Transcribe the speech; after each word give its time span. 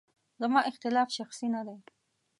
زما 0.41 0.59
اختلاف 0.69 1.07
شخصي 1.17 1.47
نه 1.55 1.61
دی. 1.67 1.77